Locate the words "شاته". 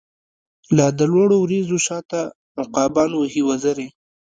1.85-2.21